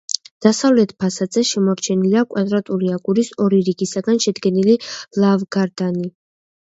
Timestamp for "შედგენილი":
4.27-4.75